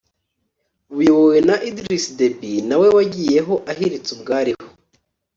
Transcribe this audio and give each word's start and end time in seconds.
buyobowe 0.95 1.37
na 1.47 1.55
Idriss 1.69 2.05
Deby 2.17 2.51
nawe 2.69 2.87
wagiyeho 2.95 3.53
ahiritse 3.71 4.09
ubwariho 4.15 4.65